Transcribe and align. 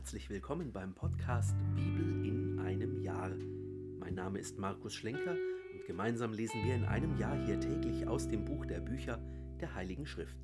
herzlich 0.00 0.30
willkommen 0.30 0.72
beim 0.72 0.94
Podcast 0.94 1.54
Bibel 1.74 2.24
in 2.24 2.58
einem 2.58 3.02
Jahr. 3.02 3.32
Mein 3.98 4.14
Name 4.14 4.38
ist 4.38 4.56
Markus 4.56 4.94
Schlenker 4.94 5.32
und 5.74 5.84
gemeinsam 5.86 6.32
lesen 6.32 6.64
wir 6.64 6.74
in 6.74 6.86
einem 6.86 7.18
Jahr 7.18 7.36
hier 7.44 7.60
täglich 7.60 8.08
aus 8.08 8.26
dem 8.26 8.46
Buch 8.46 8.64
der 8.64 8.80
Bücher 8.80 9.20
der 9.60 9.74
Heiligen 9.74 10.06
Schrift. 10.06 10.38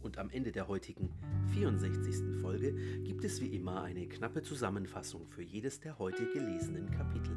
Und 0.00 0.18
am 0.18 0.28
Ende 0.28 0.52
der 0.52 0.68
heutigen 0.68 1.08
64. 1.54 2.42
Folge 2.42 2.74
gibt 3.04 3.24
es 3.24 3.40
wie 3.40 3.56
immer 3.56 3.82
eine 3.82 4.06
knappe 4.06 4.42
Zusammenfassung 4.42 5.28
für 5.28 5.42
jedes 5.42 5.80
der 5.80 5.98
heute 5.98 6.30
gelesenen 6.34 6.90
Kapitel. 6.90 7.34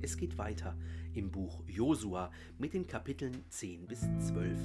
Es 0.00 0.16
geht 0.16 0.38
weiter 0.38 0.74
im 1.12 1.30
Buch 1.30 1.62
Josua 1.66 2.32
mit 2.56 2.72
den 2.72 2.86
Kapiteln 2.86 3.44
10 3.50 3.86
bis 3.86 4.00
12. 4.00 4.58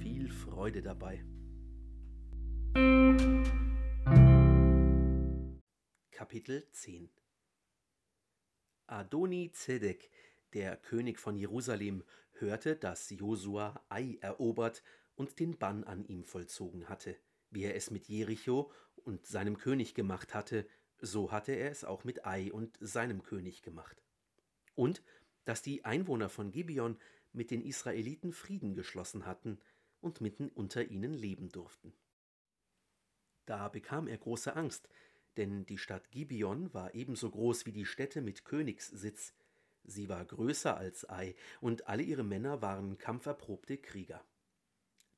Viel 0.00 0.30
Freude 0.30 0.82
dabei. 0.82 1.24
Kapitel 6.24 6.66
10 6.72 7.10
Adoni 8.86 9.52
Zedek, 9.52 10.10
der 10.54 10.78
König 10.78 11.18
von 11.18 11.36
Jerusalem, 11.36 12.02
hörte, 12.38 12.76
dass 12.76 13.10
Josua 13.10 13.84
Ai 13.90 14.16
erobert 14.22 14.82
und 15.16 15.38
den 15.38 15.58
Bann 15.58 15.84
an 15.84 16.06
ihm 16.06 16.24
vollzogen 16.24 16.88
hatte. 16.88 17.18
Wie 17.50 17.64
er 17.64 17.76
es 17.76 17.90
mit 17.90 18.08
Jericho 18.08 18.72
und 18.96 19.26
seinem 19.26 19.58
König 19.58 19.92
gemacht 19.92 20.32
hatte, 20.32 20.66
so 20.98 21.30
hatte 21.30 21.52
er 21.52 21.70
es 21.70 21.84
auch 21.84 22.04
mit 22.04 22.24
Ai 22.24 22.50
und 22.50 22.78
seinem 22.80 23.22
König 23.22 23.60
gemacht. 23.60 24.02
Und 24.74 25.02
dass 25.44 25.60
die 25.60 25.84
Einwohner 25.84 26.30
von 26.30 26.52
Gibeon 26.52 26.98
mit 27.34 27.50
den 27.50 27.60
Israeliten 27.60 28.32
Frieden 28.32 28.72
geschlossen 28.72 29.26
hatten 29.26 29.58
und 30.00 30.22
mitten 30.22 30.48
unter 30.48 30.86
ihnen 30.86 31.12
leben 31.12 31.50
durften. 31.50 31.92
Da 33.44 33.68
bekam 33.68 34.08
er 34.08 34.16
große 34.16 34.56
Angst, 34.56 34.88
denn 35.36 35.66
die 35.66 35.78
Stadt 35.78 36.10
Gibeon 36.10 36.72
war 36.72 36.94
ebenso 36.94 37.30
groß 37.30 37.66
wie 37.66 37.72
die 37.72 37.86
Städte 37.86 38.22
mit 38.22 38.44
Königssitz. 38.44 39.34
Sie 39.84 40.08
war 40.08 40.24
größer 40.24 40.76
als 40.76 41.08
Ai, 41.08 41.34
und 41.60 41.88
alle 41.88 42.02
ihre 42.02 42.24
Männer 42.24 42.62
waren 42.62 42.98
kampferprobte 42.98 43.78
Krieger. 43.78 44.24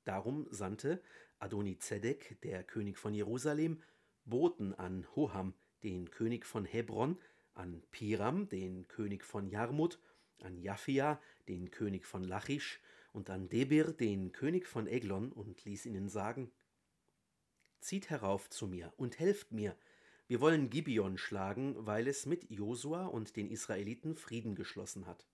Darum 0.04 0.46
sandte 0.50 1.02
Adonizedek, 1.38 2.40
der 2.42 2.64
König 2.64 2.98
von 2.98 3.14
Jerusalem, 3.14 3.82
Boten 4.24 4.74
an 4.74 5.06
Hoham, 5.14 5.54
den 5.82 6.10
König 6.10 6.46
von 6.46 6.64
Hebron, 6.64 7.18
an 7.54 7.82
Piram, 7.90 8.48
den 8.48 8.88
König 8.88 9.24
von 9.24 9.48
Jarmut, 9.48 10.00
an 10.40 10.58
Japhia, 10.58 11.20
den 11.48 11.70
König 11.70 12.06
von 12.06 12.24
Lachisch, 12.24 12.80
und 13.12 13.30
an 13.30 13.48
Debir, 13.48 13.92
den 13.92 14.32
König 14.32 14.66
von 14.66 14.86
Eglon, 14.86 15.32
und 15.32 15.64
ließ 15.64 15.86
ihnen 15.86 16.08
sagen: 16.08 16.50
Zieht 17.80 18.10
herauf 18.10 18.50
zu 18.50 18.66
mir 18.66 18.92
und 18.96 19.18
helft 19.18 19.52
mir, 19.52 19.76
wir 20.28 20.40
wollen 20.40 20.70
Gibeon 20.70 21.18
schlagen, 21.18 21.86
weil 21.86 22.08
es 22.08 22.26
mit 22.26 22.50
Josua 22.50 23.06
und 23.06 23.36
den 23.36 23.48
Israeliten 23.48 24.16
Frieden 24.16 24.56
geschlossen 24.56 25.06
hat. 25.06 25.28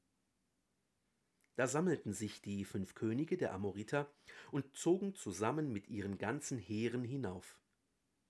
Da 1.56 1.66
sammelten 1.66 2.12
sich 2.12 2.42
die 2.42 2.64
fünf 2.64 2.94
Könige 2.94 3.36
der 3.36 3.54
Amoriter 3.54 4.12
und 4.50 4.76
zogen 4.76 5.14
zusammen 5.14 5.72
mit 5.72 5.88
ihren 5.88 6.18
ganzen 6.18 6.58
Heeren 6.58 7.04
hinauf. 7.04 7.58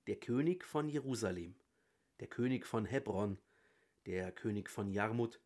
Der 0.06 0.16
König 0.16 0.64
von 0.64 0.88
Jerusalem, 0.88 1.54
der 2.20 2.28
König 2.28 2.66
von 2.66 2.84
Hebron, 2.84 3.38
der 4.06 4.32
König 4.32 4.70
von 4.70 4.90
Jarmut, 4.90 5.40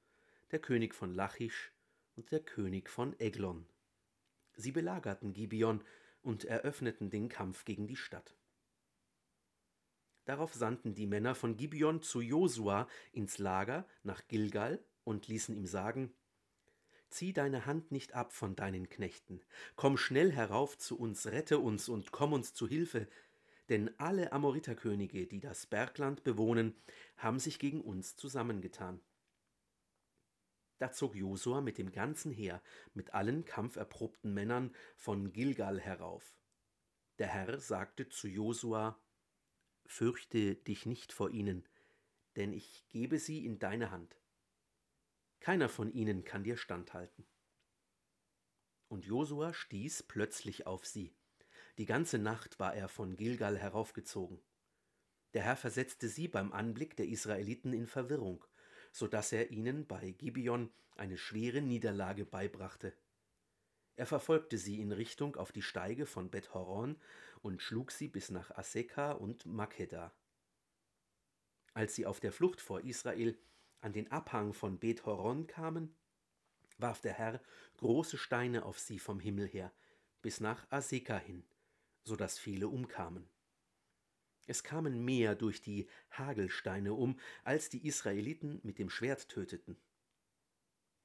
der 0.50 0.58
König 0.58 0.94
von 0.94 1.14
Lachisch 1.14 1.72
und 2.14 2.30
der 2.30 2.40
König 2.40 2.88
von 2.88 3.18
Eglon. 3.20 3.66
Sie 4.54 4.72
belagerten 4.72 5.32
Gibeon 5.32 5.82
und 6.22 6.44
eröffneten 6.44 7.10
den 7.10 7.28
Kampf 7.28 7.64
gegen 7.64 7.86
die 7.86 7.96
Stadt. 7.96 8.35
Darauf 10.26 10.54
sandten 10.54 10.94
die 10.94 11.06
Männer 11.06 11.36
von 11.36 11.56
Gibeon 11.56 12.02
zu 12.02 12.20
Josua 12.20 12.88
ins 13.12 13.38
Lager 13.38 13.86
nach 14.02 14.26
Gilgal 14.26 14.84
und 15.04 15.28
ließen 15.28 15.56
ihm 15.56 15.66
sagen: 15.66 16.12
Zieh 17.08 17.32
deine 17.32 17.64
Hand 17.64 17.92
nicht 17.92 18.14
ab 18.14 18.32
von 18.32 18.56
deinen 18.56 18.88
Knechten, 18.88 19.40
komm 19.76 19.96
schnell 19.96 20.32
herauf 20.32 20.76
zu 20.76 20.98
uns, 20.98 21.28
rette 21.28 21.60
uns 21.60 21.88
und 21.88 22.10
komm 22.10 22.32
uns 22.32 22.52
zu 22.52 22.66
Hilfe, 22.66 23.06
denn 23.68 23.90
alle 23.98 24.32
Amoriterkönige, 24.32 25.28
die 25.28 25.38
das 25.38 25.66
Bergland 25.66 26.24
bewohnen, 26.24 26.74
haben 27.16 27.38
sich 27.38 27.60
gegen 27.60 27.80
uns 27.80 28.16
zusammengetan. 28.16 29.00
Da 30.78 30.90
zog 30.90 31.14
Josua 31.14 31.60
mit 31.60 31.78
dem 31.78 31.92
ganzen 31.92 32.32
Heer, 32.32 32.60
mit 32.94 33.14
allen 33.14 33.44
kampferprobten 33.44 34.34
Männern 34.34 34.74
von 34.96 35.32
Gilgal 35.32 35.80
herauf. 35.80 36.34
Der 37.18 37.28
Herr 37.28 37.60
sagte 37.60 38.08
zu 38.08 38.26
Josua: 38.26 38.98
Fürchte 39.86 40.56
dich 40.56 40.86
nicht 40.86 41.12
vor 41.12 41.30
ihnen, 41.30 41.68
denn 42.36 42.52
ich 42.52 42.86
gebe 42.88 43.18
sie 43.18 43.44
in 43.44 43.58
deine 43.58 43.90
Hand. 43.90 44.20
Keiner 45.40 45.68
von 45.68 45.92
ihnen 45.92 46.24
kann 46.24 46.44
dir 46.44 46.56
standhalten. 46.56 47.26
Und 48.88 49.04
Josua 49.04 49.54
stieß 49.54 50.04
plötzlich 50.04 50.66
auf 50.66 50.84
sie. 50.86 51.14
Die 51.78 51.86
ganze 51.86 52.18
Nacht 52.18 52.58
war 52.58 52.74
er 52.74 52.88
von 52.88 53.16
Gilgal 53.16 53.58
heraufgezogen. 53.58 54.40
Der 55.34 55.42
Herr 55.42 55.56
versetzte 55.56 56.08
sie 56.08 56.28
beim 56.28 56.52
Anblick 56.52 56.96
der 56.96 57.06
Israeliten 57.06 57.72
in 57.72 57.86
Verwirrung, 57.86 58.44
so 58.92 59.06
dass 59.06 59.32
er 59.32 59.50
ihnen 59.50 59.86
bei 59.86 60.12
Gibeon 60.12 60.72
eine 60.96 61.18
schwere 61.18 61.60
Niederlage 61.60 62.24
beibrachte. 62.24 62.96
Er 63.96 64.06
verfolgte 64.06 64.58
sie 64.58 64.80
in 64.80 64.92
Richtung 64.92 65.36
auf 65.36 65.52
die 65.52 65.62
Steige 65.62 66.04
von 66.04 66.30
Bet 66.30 66.52
Horon 66.52 67.00
und 67.40 67.62
schlug 67.62 67.90
sie 67.90 68.08
bis 68.08 68.30
nach 68.30 68.50
Aseka 68.50 69.12
und 69.12 69.46
Makeda. 69.46 70.14
Als 71.72 71.94
sie 71.94 72.06
auf 72.06 72.20
der 72.20 72.32
Flucht 72.32 72.60
vor 72.60 72.82
Israel 72.82 73.38
an 73.80 73.92
den 73.92 74.10
Abhang 74.12 74.52
von 74.52 74.78
Bet 74.78 75.06
Horon 75.06 75.46
kamen, 75.46 75.96
warf 76.78 77.00
der 77.00 77.14
Herr 77.14 77.42
große 77.78 78.18
Steine 78.18 78.64
auf 78.66 78.78
sie 78.78 78.98
vom 78.98 79.18
Himmel 79.18 79.46
her, 79.46 79.72
bis 80.20 80.40
nach 80.40 80.70
Aseka 80.70 81.18
hin, 81.18 81.46
so 82.04 82.16
dass 82.16 82.38
viele 82.38 82.68
umkamen. 82.68 83.28
Es 84.46 84.62
kamen 84.62 85.04
mehr 85.04 85.34
durch 85.34 85.62
die 85.62 85.88
Hagelsteine 86.10 86.92
um, 86.92 87.18
als 87.44 87.70
die 87.70 87.86
Israeliten 87.86 88.60
mit 88.62 88.78
dem 88.78 88.90
Schwert 88.90 89.28
töteten. 89.28 89.76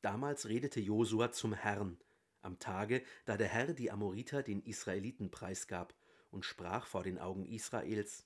Damals 0.01 0.47
redete 0.47 0.79
Josua 0.79 1.31
zum 1.31 1.53
Herrn, 1.53 1.97
am 2.41 2.59
Tage, 2.59 3.03
da 3.25 3.37
der 3.37 3.47
Herr 3.47 3.73
die 3.73 3.91
Amoriter 3.91 4.43
den 4.43 4.61
Israeliten 4.61 5.31
preisgab, 5.31 5.95
und 6.29 6.45
sprach 6.45 6.85
vor 6.87 7.03
den 7.03 7.19
Augen 7.19 7.45
Israels 7.45 8.25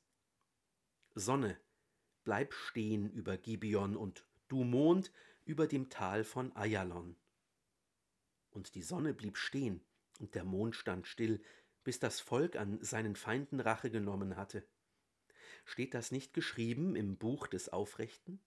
Sonne, 1.15 1.57
bleib 2.23 2.53
stehen 2.53 3.09
über 3.09 3.37
Gibeon 3.37 3.95
und 3.95 4.25
du 4.47 4.63
Mond 4.63 5.11
über 5.45 5.65
dem 5.67 5.89
Tal 5.89 6.23
von 6.23 6.55
Ayalon. 6.55 7.15
Und 8.51 8.75
die 8.75 8.83
Sonne 8.83 9.13
blieb 9.13 9.37
stehen, 9.37 9.81
und 10.19 10.35
der 10.35 10.43
Mond 10.43 10.75
stand 10.75 11.07
still, 11.07 11.41
bis 11.83 11.99
das 11.99 12.19
Volk 12.19 12.55
an 12.55 12.81
seinen 12.83 13.15
Feinden 13.15 13.59
Rache 13.59 13.89
genommen 13.89 14.37
hatte. 14.37 14.67
Steht 15.65 15.93
das 15.93 16.11
nicht 16.11 16.33
geschrieben 16.33 16.95
im 16.95 17.17
Buch 17.17 17.47
des 17.47 17.69
Aufrechten? 17.69 18.39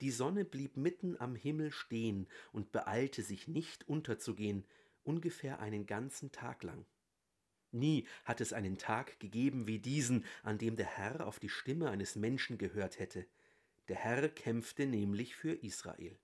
Die 0.00 0.10
Sonne 0.10 0.44
blieb 0.44 0.76
mitten 0.76 1.20
am 1.20 1.34
Himmel 1.34 1.72
stehen 1.72 2.28
und 2.52 2.72
beeilte 2.72 3.22
sich 3.22 3.48
nicht 3.48 3.88
unterzugehen, 3.88 4.64
ungefähr 5.02 5.58
einen 5.60 5.86
ganzen 5.86 6.30
Tag 6.30 6.62
lang. 6.62 6.84
Nie 7.72 8.06
hat 8.24 8.40
es 8.40 8.52
einen 8.52 8.78
Tag 8.78 9.18
gegeben 9.20 9.66
wie 9.66 9.78
diesen, 9.78 10.24
an 10.42 10.58
dem 10.58 10.76
der 10.76 10.86
Herr 10.86 11.26
auf 11.26 11.38
die 11.38 11.48
Stimme 11.48 11.90
eines 11.90 12.16
Menschen 12.16 12.58
gehört 12.58 12.98
hätte. 12.98 13.26
Der 13.88 13.96
Herr 13.96 14.28
kämpfte 14.28 14.86
nämlich 14.86 15.34
für 15.34 15.52
Israel. 15.52 16.18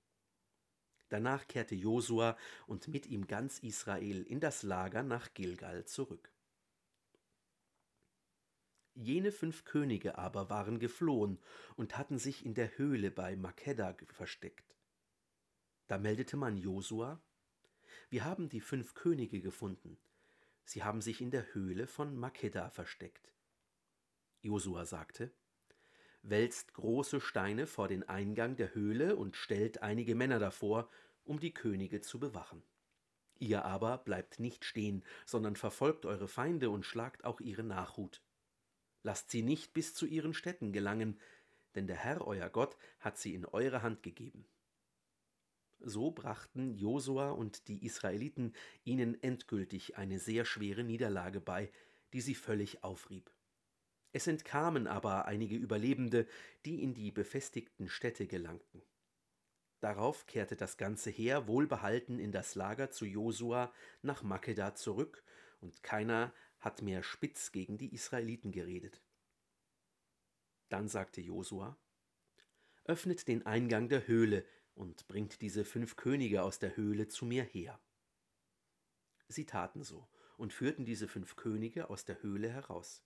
Danach 1.09 1.47
kehrte 1.47 1.75
Josua 1.75 2.37
und 2.67 2.89
mit 2.89 3.07
ihm 3.07 3.27
ganz 3.27 3.59
Israel 3.59 4.23
in 4.23 4.41
das 4.41 4.63
Lager 4.63 5.03
nach 5.03 5.35
Gilgal 5.35 5.85
zurück. 5.85 6.34
Jene 8.95 9.33
fünf 9.33 9.65
Könige 9.65 10.19
aber 10.19 10.51
waren 10.51 10.79
geflohen 10.79 11.41
und 11.77 11.99
hatten 11.99 12.19
sich 12.19 12.47
in 12.47 12.55
der 12.55 12.79
Höhle 12.79 13.11
bei 13.11 13.35
Makeda 13.35 13.97
versteckt. 14.13 14.77
Da 15.89 15.99
meldete 15.99 16.37
man 16.37 16.57
Josua, 16.57 17.21
wir 18.09 18.25
haben 18.25 18.49
die 18.49 18.61
fünf 18.61 18.95
Könige 18.95 19.41
gefunden. 19.41 19.99
Sie 20.65 20.85
haben 20.85 21.01
sich 21.01 21.21
in 21.21 21.33
der 21.33 21.53
Höhle 21.55 21.89
von 21.89 22.17
Makeda 22.17 22.71
versteckt. 22.71 23.33
Josua 24.43 24.85
sagte, 24.87 25.33
wälzt 26.23 26.73
große 26.75 27.21
Steine 27.21 27.67
vor 27.67 27.89
den 27.89 28.09
Eingang 28.09 28.57
der 28.57 28.75
Höhle 28.75 29.17
und 29.17 29.37
stellt 29.37 29.83
einige 29.83 30.15
Männer 30.15 30.39
davor, 30.39 30.89
um 31.25 31.41
die 31.41 31.53
Könige 31.53 32.01
zu 32.01 32.21
bewachen. 32.21 32.63
Ihr 33.39 33.65
aber 33.65 33.99
bleibt 33.99 34.39
nicht 34.39 34.65
stehen, 34.65 35.05
sondern 35.27 35.57
verfolgt 35.57 36.07
eure 36.07 36.29
Feinde 36.29 36.71
und 36.71 36.87
schlagt 36.87 37.25
auch 37.25 37.41
ihre 37.41 37.65
Nachhut. 37.65 38.23
Lasst 39.05 39.31
sie 39.31 39.43
nicht 39.43 39.75
bis 39.75 39.95
zu 39.95 40.07
ihren 40.07 40.33
Städten 40.33 40.73
gelangen, 40.73 41.21
denn 41.75 41.87
der 41.87 41.97
Herr 41.97 42.27
euer 42.27 42.49
Gott 42.49 42.77
hat 42.99 43.19
sie 43.19 43.35
in 43.35 43.45
eure 43.45 43.83
Hand 43.83 44.03
gegeben. 44.03 44.47
So 45.79 46.11
brachten 46.11 46.75
Josua 46.75 47.31
und 47.31 47.69
die 47.69 47.85
Israeliten 47.85 48.55
ihnen 48.83 49.23
endgültig 49.23 49.99
eine 49.99 50.19
sehr 50.19 50.47
schwere 50.47 50.85
Niederlage 50.85 51.41
bei, 51.41 51.71
die 52.15 52.23
sie 52.23 52.35
völlig 52.35 52.83
aufrieb. 52.83 53.31
Es 54.13 54.27
entkamen 54.27 54.87
aber 54.87 55.27
einige 55.27 55.57
Überlebende, 55.57 56.27
die 56.65 56.83
in 56.83 56.95
die 56.95 57.11
befestigten 57.11 57.89
Städte 57.89 58.27
gelangten. 58.27 58.81
Darauf 59.81 60.27
kehrte 60.27 60.57
das 60.57 60.79
ganze 60.79 61.11
Heer 61.11 61.47
wohlbehalten 61.47 62.19
in 62.19 62.33
das 62.33 62.55
Lager 62.55 62.91
zu 62.91 63.05
Josua 63.05 63.71
nach 64.01 64.23
Makeda 64.23 64.75
zurück, 64.75 65.23
und 65.61 65.83
keiner 65.83 66.33
hat 66.65 66.83
mehr 66.83 67.03
spitz 67.03 67.53
gegen 67.53 67.77
die 67.77 67.93
Israeliten 67.93 68.51
geredet. 68.51 69.03
Dann 70.71 70.89
sagte 70.89 71.21
Josua: 71.21 71.79
Öffnet 72.85 73.29
den 73.29 73.45
Eingang 73.47 73.89
der 73.89 74.07
Höhle 74.07 74.47
und 74.75 75.07
bringt 75.07 75.41
diese 75.43 75.65
fünf 75.65 75.97
Könige 75.97 76.43
aus 76.43 76.59
der 76.59 76.77
Höhle 76.77 77.07
zu 77.09 77.27
mir 77.27 77.45
her. 77.45 77.81
Sie 79.29 79.47
taten 79.47 79.83
so 79.83 80.09
und 80.37 80.53
führten 80.53 80.85
diese 80.85 81.07
fünf 81.07 81.37
Könige 81.37 81.91
aus 81.91 82.05
der 82.05 82.23
Höhle 82.23 82.49
heraus. 82.49 83.05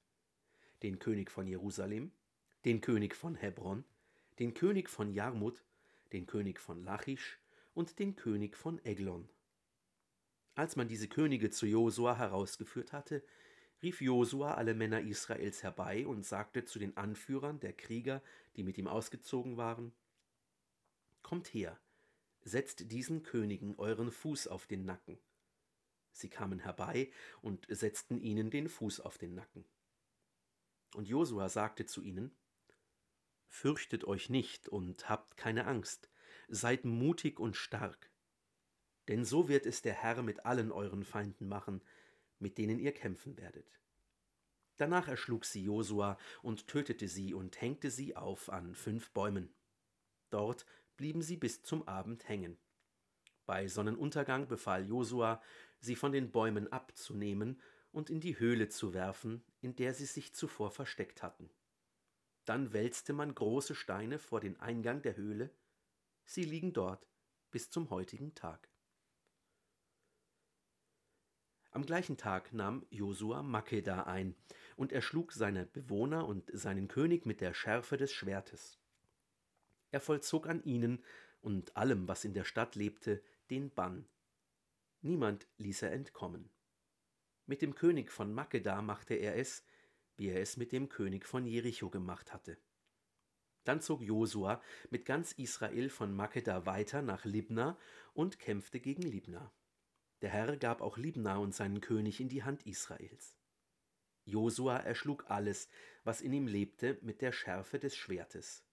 Den 0.83 0.99
König 0.99 1.31
von 1.31 1.47
Jerusalem, 1.47 2.13
den 2.65 2.81
König 2.81 3.15
von 3.15 3.35
Hebron, 3.35 3.85
den 4.39 4.55
König 4.55 4.89
von 4.89 5.13
Jarmut, 5.13 5.65
den 6.13 6.27
König 6.27 6.61
von 6.61 6.83
Lachisch 6.83 7.39
und 7.75 7.99
den 7.99 8.17
König 8.17 8.57
von 8.57 8.83
Eglon. 8.85 9.29
Als 10.55 10.75
man 10.75 10.89
diese 10.89 11.09
Könige 11.09 11.51
zu 11.51 11.67
Josua 11.67 12.17
herausgeführt 12.17 12.93
hatte, 12.93 13.23
rief 13.83 14.01
Josua 14.01 14.55
alle 14.55 14.75
Männer 14.75 15.01
Israels 15.01 15.63
herbei 15.63 16.07
und 16.07 16.25
sagte 16.27 16.65
zu 16.65 16.79
den 16.79 16.97
Anführern 16.97 17.61
der 17.61 17.73
Krieger, 17.73 18.23
die 18.57 18.63
mit 18.63 18.79
ihm 18.79 18.89
ausgezogen 18.89 19.57
waren, 19.57 19.93
Kommt 21.23 21.49
her, 21.53 21.79
setzt 22.43 22.91
diesen 22.91 23.23
Königen 23.23 23.75
euren 23.77 24.11
Fuß 24.11 24.49
auf 24.49 24.67
den 24.67 24.85
Nacken. 24.85 25.19
Sie 26.13 26.31
kamen 26.31 26.61
herbei 26.61 27.13
und 27.43 27.67
setzten 27.69 28.19
ihnen 28.19 28.51
den 28.51 28.69
Fuß 28.69 29.01
auf 29.01 29.19
den 29.19 29.35
Nacken. 29.35 29.65
Und 30.95 31.07
Josua 31.07 31.49
sagte 31.49 31.87
zu 31.87 32.03
ihnen, 32.03 32.35
Fürchtet 33.47 34.05
euch 34.05 34.31
nicht 34.31 34.69
und 34.69 35.09
habt 35.09 35.37
keine 35.37 35.67
Angst, 35.67 36.11
seid 36.49 36.85
mutig 36.85 37.39
und 37.41 37.57
stark. 37.57 38.11
Denn 39.09 39.25
so 39.25 39.49
wird 39.49 39.65
es 39.65 39.81
der 39.83 39.95
Herr 39.95 40.23
mit 40.23 40.45
allen 40.45 40.71
euren 40.71 41.05
Feinden 41.05 41.49
machen, 41.49 41.83
mit 42.39 42.59
denen 42.59 42.79
ihr 42.79 42.93
kämpfen 42.93 43.37
werdet. 43.37 43.81
Danach 44.77 45.09
erschlug 45.09 45.45
sie 45.45 45.65
Josua 45.65 46.19
und 46.43 46.69
tötete 46.69 47.09
sie 47.09 47.35
und 47.35 47.61
hängte 47.61 47.91
sie 47.91 48.15
auf 48.17 48.49
an 48.49 48.75
fünf 48.75 49.11
Bäumen. 49.11 49.53
Dort 50.31 50.67
blieben 50.97 51.23
sie 51.23 51.37
bis 51.37 51.63
zum 51.63 51.87
Abend 51.89 52.29
hängen. 52.29 52.59
Bei 53.45 53.67
Sonnenuntergang 53.67 54.47
befahl 54.47 54.87
Josua, 54.87 55.43
sie 55.81 55.97
von 55.97 56.13
den 56.13 56.31
Bäumen 56.31 56.71
abzunehmen 56.71 57.61
und 57.93 58.11
in 58.11 58.21
die 58.21 58.39
Höhle 58.39 58.69
zu 58.69 58.95
werfen, 58.95 59.43
in 59.61 59.75
der 59.75 59.95
sie 59.95 60.07
sich 60.07 60.35
zuvor 60.35 60.71
versteckt 60.71 61.23
hatten. 61.23 61.51
Dann 62.45 62.73
wälzte 62.73 63.13
man 63.13 63.35
große 63.35 63.75
Steine 63.75 64.19
vor 64.19 64.41
den 64.41 64.61
Eingang 64.61 65.03
der 65.03 65.17
Höhle, 65.17 65.51
sie 66.25 66.45
liegen 66.45 66.73
dort 66.73 67.09
bis 67.51 67.71
zum 67.71 67.91
heutigen 67.91 68.35
Tag. 68.35 68.69
Am 71.71 71.85
gleichen 71.85 72.17
Tag 72.17 72.53
nahm 72.53 72.87
Josua 72.91 73.43
Makeda 73.43 74.05
ein 74.05 74.35
und 74.77 74.93
erschlug 74.93 75.33
seine 75.33 75.67
Bewohner 75.67 76.27
und 76.27 76.51
seinen 76.53 76.89
König 76.89 77.27
mit 77.27 77.41
der 77.41 77.53
Schärfe 77.53 77.97
des 77.97 78.13
Schwertes. 78.13 78.79
Er 79.91 80.01
vollzog 80.01 80.47
an 80.47 80.63
ihnen 80.65 81.05
und 81.41 81.77
allem, 81.77 82.09
was 82.09 82.25
in 82.25 82.33
der 82.33 82.45
Stadt 82.45 82.75
lebte, 82.75 83.23
den 83.51 83.71
Bann. 83.71 84.09
Niemand 85.03 85.47
ließ 85.59 85.83
er 85.83 85.93
entkommen. 85.93 86.51
Mit 87.47 87.63
dem 87.63 87.75
König 87.75 88.11
von 88.11 88.33
Makeda 88.33 88.83
machte 88.83 89.15
er 89.15 89.37
es, 89.37 89.65
wie 90.17 90.29
er 90.29 90.41
es 90.41 90.57
mit 90.57 90.73
dem 90.73 90.89
König 90.89 91.27
von 91.27 91.47
Jericho 91.47 91.91
gemacht 91.91 92.33
hatte. 92.33 92.59
Dann 93.65 93.81
zog 93.81 94.01
Josua 94.01 94.63
mit 94.91 95.05
ganz 95.05 95.33
Israel 95.33 95.91
von 95.91 96.15
Makeda 96.15 96.67
weiter 96.67 97.03
nach 97.03 97.25
Libna 97.25 97.79
und 98.15 98.39
kämpfte 98.39 98.81
gegen 98.81 99.03
Libna. 99.03 99.53
Der 100.23 100.31
Herr 100.31 100.57
gab 100.57 100.81
auch 100.81 100.99
Libna 100.99 101.37
und 101.37 101.55
seinen 101.55 101.81
König 101.81 102.21
in 102.21 102.29
die 102.29 102.43
Hand 102.43 102.67
Israels. 102.67 103.37
Josua 104.25 104.79
erschlug 104.79 105.31
alles, 105.31 105.69
was 106.05 106.21
in 106.21 106.33
ihm 106.33 106.47
lebte, 106.47 106.99
mit 107.03 107.23
der 107.23 107.33
Schärfe 107.33 107.79
des 107.79 107.97
Schwertes. 107.97 108.65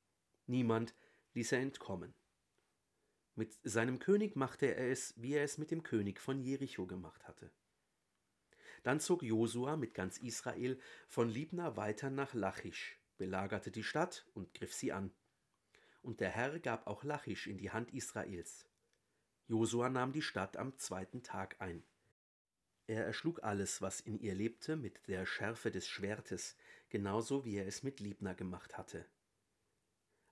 Niemand 0.47 0.93
ließ 1.33 1.51
er 1.53 1.59
entkommen. 1.59 2.13
Mit 3.35 3.57
seinem 3.63 3.99
König 3.99 4.35
machte 4.35 4.67
er 4.67 4.89
es, 4.89 5.13
wie 5.17 5.33
er 5.33 5.43
es 5.43 5.57
mit 5.57 5.71
dem 5.71 5.83
König 5.83 6.19
von 6.19 6.41
Jericho 6.41 6.87
gemacht 6.87 7.27
hatte. 7.27 7.51
Dann 8.83 8.99
zog 8.99 9.23
Josua 9.23 9.77
mit 9.77 9.93
ganz 9.93 10.17
Israel 10.17 10.79
von 11.07 11.29
Libna 11.29 11.75
weiter 11.75 12.09
nach 12.09 12.33
Lachisch, 12.33 12.99
belagerte 13.17 13.71
die 13.71 13.83
Stadt 13.83 14.25
und 14.33 14.53
griff 14.53 14.73
sie 14.73 14.91
an. 14.91 15.11
Und 16.01 16.19
der 16.19 16.29
Herr 16.29 16.59
gab 16.59 16.85
auch 16.87 17.03
Lachisch 17.03 17.47
in 17.47 17.57
die 17.57 17.71
Hand 17.71 17.93
Israels. 17.93 18.67
Josua 19.47 19.89
nahm 19.89 20.11
die 20.11 20.23
Stadt 20.23 20.57
am 20.57 20.77
zweiten 20.77 21.21
Tag 21.21 21.61
ein. 21.61 21.83
Er 22.87 23.05
erschlug 23.05 23.43
alles, 23.43 23.81
was 23.81 23.99
in 23.99 24.19
ihr 24.19 24.33
lebte, 24.33 24.75
mit 24.75 25.07
der 25.07 25.25
Schärfe 25.25 25.71
des 25.71 25.87
Schwertes, 25.87 26.55
genauso 26.89 27.45
wie 27.45 27.57
er 27.57 27.67
es 27.67 27.83
mit 27.83 27.99
Libna 27.99 28.33
gemacht 28.33 28.77
hatte. 28.77 29.05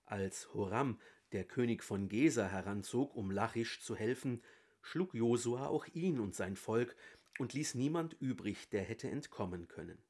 Als 0.06 0.54
Horam, 0.54 1.00
der 1.32 1.46
König 1.46 1.84
von 1.84 2.10
Gesa, 2.10 2.48
heranzog, 2.48 3.16
um 3.16 3.32
Lachisch 3.32 3.82
zu 3.82 3.96
helfen, 3.96 4.44
schlug 4.82 5.14
Josua 5.14 5.68
auch 5.68 5.88
ihn 5.88 6.20
und 6.20 6.36
sein 6.36 6.56
Volk 6.56 6.96
und 7.40 7.54
ließ 7.54 7.76
niemand 7.76 8.14
übrig, 8.20 8.70
der 8.70 8.84
hätte 8.84 9.10
entkommen 9.10 9.68
können. 9.68 10.02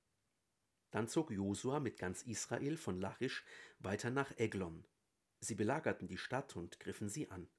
Dann 0.92 1.08
zog 1.08 1.32
Josua 1.32 1.80
mit 1.80 1.98
ganz 1.98 2.24
Israel 2.24 2.78
von 2.78 3.00
Lachisch 3.00 3.46
weiter 3.80 4.12
nach 4.12 4.38
Eglon. 4.38 4.86
Sie 5.40 5.56
belagerten 5.56 6.08
die 6.08 6.18
Stadt 6.18 6.56
und 6.56 6.80
griffen 6.80 7.10
sie 7.10 7.30
an. 7.30 7.50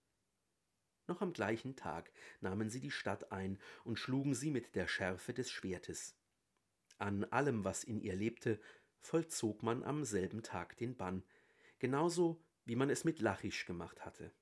Noch 1.06 1.20
am 1.20 1.32
gleichen 1.32 1.76
Tag 1.76 2.10
nahmen 2.40 2.70
sie 2.70 2.80
die 2.80 2.90
Stadt 2.90 3.30
ein 3.30 3.58
und 3.84 3.98
schlugen 3.98 4.34
sie 4.34 4.50
mit 4.50 4.74
der 4.74 4.88
Schärfe 4.88 5.34
des 5.34 5.50
Schwertes. 5.50 6.16
An 6.98 7.24
allem, 7.24 7.64
was 7.64 7.84
in 7.84 8.00
ihr 8.00 8.14
lebte, 8.14 8.60
vollzog 8.98 9.62
man 9.62 9.82
am 9.82 10.04
selben 10.04 10.42
Tag 10.42 10.76
den 10.78 10.96
Bann, 10.96 11.22
genauso 11.78 12.42
wie 12.64 12.76
man 12.76 12.88
es 12.88 13.04
mit 13.04 13.20
Lachisch 13.20 13.66
gemacht 13.66 14.04
hatte. 14.04 14.32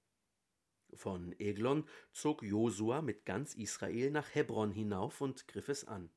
Von 0.95 1.35
Eglon 1.41 1.89
zog 2.13 2.43
Josua 2.43 3.03
mit 3.03 3.25
ganz 3.25 3.55
Israel 3.55 4.11
nach 4.11 4.35
Hebron 4.35 4.71
hinauf 4.71 5.21
und 5.21 5.49
griff 5.49 5.69
es 5.69 5.87
an. 5.87 6.11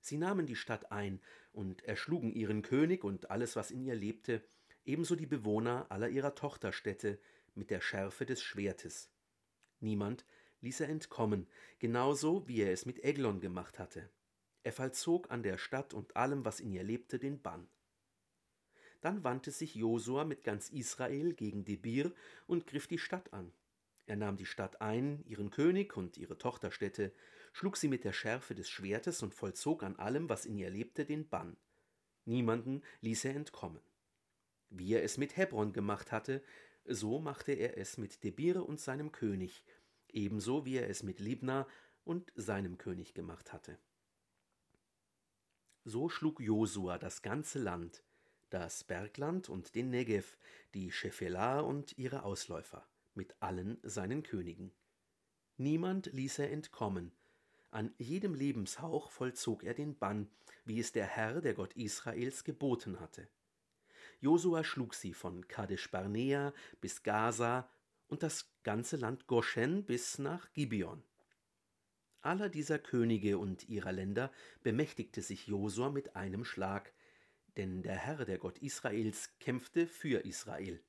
Sie 0.00 0.16
nahmen 0.16 0.46
die 0.46 0.56
Stadt 0.56 0.90
ein 0.90 1.20
und 1.52 1.82
erschlugen 1.84 2.32
ihren 2.32 2.62
König 2.62 3.04
und 3.04 3.30
alles, 3.30 3.56
was 3.56 3.70
in 3.70 3.82
ihr 3.82 3.94
lebte, 3.94 4.42
ebenso 4.84 5.16
die 5.16 5.26
Bewohner 5.26 5.86
aller 5.90 6.08
ihrer 6.08 6.34
Tochterstädte 6.34 7.20
mit 7.54 7.70
der 7.70 7.80
Schärfe 7.80 8.26
des 8.26 8.42
Schwertes. 8.42 9.13
Niemand 9.84 10.24
ließ 10.62 10.80
er 10.80 10.88
entkommen, 10.88 11.46
genauso 11.78 12.48
wie 12.48 12.62
er 12.62 12.72
es 12.72 12.86
mit 12.86 13.04
Eglon 13.04 13.40
gemacht 13.40 13.78
hatte. 13.78 14.08
Er 14.62 14.72
vollzog 14.72 15.30
an 15.30 15.42
der 15.42 15.58
Stadt 15.58 15.92
und 15.92 16.16
allem, 16.16 16.46
was 16.46 16.58
in 16.58 16.72
ihr 16.72 16.82
lebte, 16.82 17.18
den 17.18 17.42
Bann. 17.42 17.68
Dann 19.02 19.22
wandte 19.24 19.50
sich 19.50 19.74
Josua 19.74 20.24
mit 20.24 20.42
ganz 20.42 20.70
Israel 20.70 21.34
gegen 21.34 21.66
Debir 21.66 22.12
und 22.46 22.66
griff 22.66 22.86
die 22.86 22.98
Stadt 22.98 23.34
an. 23.34 23.52
Er 24.06 24.16
nahm 24.16 24.38
die 24.38 24.46
Stadt 24.46 24.80
ein, 24.80 25.22
ihren 25.26 25.50
König 25.50 25.98
und 25.98 26.16
ihre 26.16 26.38
Tochterstädte, 26.38 27.12
schlug 27.52 27.76
sie 27.76 27.88
mit 27.88 28.04
der 28.04 28.14
Schärfe 28.14 28.54
des 28.54 28.70
Schwertes 28.70 29.22
und 29.22 29.34
vollzog 29.34 29.82
an 29.82 29.96
allem, 29.96 30.30
was 30.30 30.46
in 30.46 30.56
ihr 30.56 30.70
lebte, 30.70 31.04
den 31.04 31.28
Bann. 31.28 31.58
Niemanden 32.24 32.82
ließ 33.02 33.26
er 33.26 33.36
entkommen. 33.36 33.82
Wie 34.70 34.94
er 34.94 35.02
es 35.04 35.18
mit 35.18 35.36
Hebron 35.36 35.74
gemacht 35.74 36.10
hatte, 36.10 36.42
so 36.86 37.18
machte 37.18 37.52
er 37.52 37.78
es 37.78 37.98
mit 37.98 38.22
Debir 38.22 38.66
und 38.66 38.80
seinem 38.80 39.12
König, 39.12 39.64
ebenso 40.08 40.64
wie 40.64 40.76
er 40.76 40.88
es 40.88 41.02
mit 41.02 41.20
Libna 41.20 41.66
und 42.04 42.32
seinem 42.36 42.78
König 42.78 43.14
gemacht 43.14 43.52
hatte. 43.52 43.78
So 45.84 46.08
schlug 46.08 46.40
Josua 46.40 46.98
das 46.98 47.22
ganze 47.22 47.58
Land, 47.58 48.02
das 48.50 48.84
Bergland 48.84 49.48
und 49.48 49.74
den 49.74 49.90
Negev, 49.90 50.36
die 50.72 50.90
Schephelah 50.90 51.60
und 51.60 51.98
ihre 51.98 52.22
Ausläufer, 52.22 52.86
mit 53.14 53.34
allen 53.40 53.78
seinen 53.82 54.22
Königen. 54.22 54.72
Niemand 55.56 56.06
ließ 56.12 56.38
er 56.38 56.50
entkommen, 56.50 57.12
an 57.74 57.92
jedem 57.98 58.34
Lebenshauch 58.34 59.10
vollzog 59.10 59.64
er 59.64 59.74
den 59.74 59.98
Bann, 59.98 60.30
wie 60.64 60.78
es 60.78 60.92
der 60.92 61.06
Herr, 61.06 61.40
der 61.40 61.54
Gott 61.54 61.74
Israels, 61.74 62.44
geboten 62.44 63.00
hatte. 63.00 63.28
Josua 64.24 64.64
schlug 64.64 64.94
sie 64.94 65.12
von 65.12 65.46
Kadesh 65.48 65.90
Barnea 65.90 66.54
bis 66.80 67.02
Gaza 67.02 67.68
und 68.06 68.22
das 68.22 68.50
ganze 68.62 68.96
Land 68.96 69.26
Goshen 69.26 69.84
bis 69.84 70.18
nach 70.18 70.50
Gibeon. 70.54 71.04
Aller 72.22 72.48
dieser 72.48 72.78
Könige 72.78 73.36
und 73.36 73.68
ihrer 73.68 73.92
Länder 73.92 74.32
bemächtigte 74.62 75.20
sich 75.20 75.46
Josua 75.46 75.90
mit 75.90 76.16
einem 76.16 76.46
Schlag, 76.46 76.94
denn 77.58 77.82
der 77.82 77.96
Herr, 77.96 78.24
der 78.24 78.38
Gott 78.38 78.56
Israels, 78.60 79.28
kämpfte 79.40 79.86
für 79.86 80.24
Israel. 80.24 80.82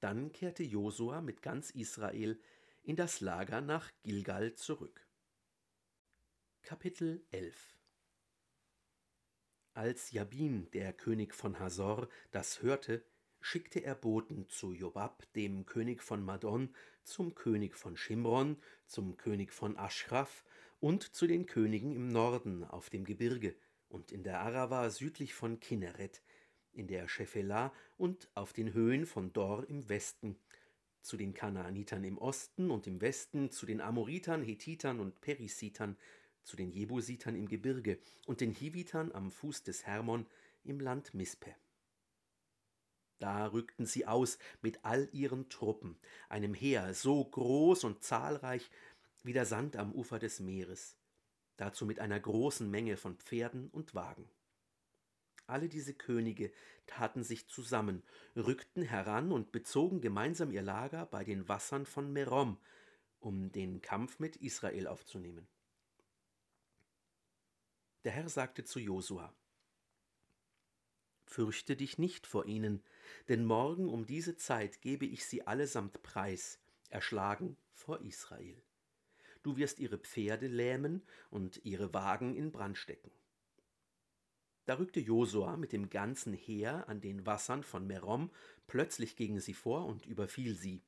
Dann 0.00 0.32
kehrte 0.32 0.64
Josua 0.64 1.20
mit 1.20 1.42
ganz 1.42 1.70
Israel 1.70 2.40
in 2.82 2.96
das 2.96 3.20
Lager 3.20 3.60
nach 3.60 3.92
Gilgal 4.02 4.54
zurück. 4.54 5.06
Kapitel 6.62 7.24
11 7.30 7.75
Als 9.76 10.10
Jabin, 10.10 10.70
der 10.70 10.94
König 10.94 11.34
von 11.34 11.58
Hasor, 11.58 12.08
das 12.30 12.62
hörte, 12.62 13.04
schickte 13.42 13.84
er 13.84 13.94
Boten 13.94 14.48
zu 14.48 14.72
Jobab, 14.72 15.30
dem 15.34 15.66
König 15.66 16.02
von 16.02 16.24
Madon, 16.24 16.74
zum 17.02 17.34
König 17.34 17.76
von 17.76 17.94
Schimron, 17.94 18.56
zum 18.86 19.18
König 19.18 19.52
von 19.52 19.76
Aschraf 19.76 20.46
und 20.80 21.02
zu 21.02 21.26
den 21.26 21.44
Königen 21.44 21.94
im 21.94 22.08
Norden 22.08 22.64
auf 22.64 22.88
dem 22.88 23.04
Gebirge 23.04 23.54
und 23.90 24.12
in 24.12 24.22
der 24.22 24.40
Arava 24.40 24.88
südlich 24.88 25.34
von 25.34 25.60
Kinneret, 25.60 26.22
in 26.72 26.88
der 26.88 27.06
Schephelah 27.06 27.70
und 27.98 28.30
auf 28.32 28.54
den 28.54 28.72
Höhen 28.72 29.04
von 29.04 29.34
Dor 29.34 29.68
im 29.68 29.90
Westen, 29.90 30.38
zu 31.02 31.18
den 31.18 31.34
Kanaanitern 31.34 32.02
im 32.02 32.16
Osten 32.16 32.70
und 32.70 32.86
im 32.86 33.02
Westen, 33.02 33.50
zu 33.50 33.66
den 33.66 33.82
Amoritern, 33.82 34.42
Hethitern 34.42 35.00
und 35.00 35.20
Perisitern, 35.20 35.98
zu 36.46 36.56
den 36.56 36.70
Jebusitern 36.70 37.34
im 37.34 37.48
Gebirge 37.48 37.98
und 38.24 38.40
den 38.40 38.52
Hivitern 38.52 39.12
am 39.12 39.30
Fuß 39.32 39.64
des 39.64 39.84
Hermon 39.84 40.26
im 40.62 40.78
Land 40.78 41.12
Mispe. 41.12 41.54
Da 43.18 43.46
rückten 43.46 43.84
sie 43.84 44.06
aus 44.06 44.38
mit 44.62 44.84
all 44.84 45.08
ihren 45.12 45.48
Truppen, 45.48 45.98
einem 46.28 46.54
Heer 46.54 46.94
so 46.94 47.24
groß 47.24 47.84
und 47.84 48.02
zahlreich 48.02 48.70
wie 49.24 49.32
der 49.32 49.46
Sand 49.46 49.76
am 49.76 49.92
Ufer 49.92 50.18
des 50.18 50.38
Meeres, 50.38 50.96
dazu 51.56 51.84
mit 51.84 51.98
einer 51.98 52.20
großen 52.20 52.70
Menge 52.70 52.96
von 52.96 53.16
Pferden 53.16 53.68
und 53.70 53.94
Wagen. 53.94 54.28
Alle 55.48 55.68
diese 55.68 55.94
Könige 55.94 56.52
taten 56.86 57.24
sich 57.24 57.48
zusammen, 57.48 58.04
rückten 58.36 58.82
heran 58.82 59.32
und 59.32 59.50
bezogen 59.50 60.00
gemeinsam 60.00 60.52
ihr 60.52 60.62
Lager 60.62 61.06
bei 61.06 61.24
den 61.24 61.48
Wassern 61.48 61.86
von 61.86 62.12
Merom, 62.12 62.58
um 63.18 63.50
den 63.50 63.80
Kampf 63.80 64.20
mit 64.20 64.36
Israel 64.36 64.86
aufzunehmen. 64.86 65.48
Der 68.06 68.12
Herr 68.12 68.28
sagte 68.28 68.62
zu 68.62 68.78
Josua: 68.78 69.34
Fürchte 71.24 71.74
dich 71.74 71.98
nicht 71.98 72.28
vor 72.28 72.46
ihnen, 72.46 72.84
denn 73.26 73.44
morgen 73.44 73.88
um 73.88 74.06
diese 74.06 74.36
Zeit 74.36 74.80
gebe 74.80 75.04
ich 75.04 75.26
sie 75.26 75.44
allesamt 75.44 76.04
preis, 76.04 76.60
erschlagen 76.88 77.56
vor 77.72 78.00
Israel. 78.02 78.62
Du 79.42 79.56
wirst 79.56 79.80
ihre 79.80 79.98
Pferde 79.98 80.46
lähmen 80.46 81.02
und 81.30 81.60
ihre 81.64 81.92
Wagen 81.94 82.36
in 82.36 82.52
Brand 82.52 82.78
stecken. 82.78 83.10
Da 84.66 84.78
rückte 84.78 85.00
Josua 85.00 85.56
mit 85.56 85.72
dem 85.72 85.90
ganzen 85.90 86.32
Heer 86.32 86.88
an 86.88 87.00
den 87.00 87.26
Wassern 87.26 87.64
von 87.64 87.88
Merom 87.88 88.30
plötzlich 88.68 89.16
gegen 89.16 89.40
sie 89.40 89.54
vor 89.54 89.84
und 89.84 90.06
überfiel 90.06 90.54
sie. 90.54 90.84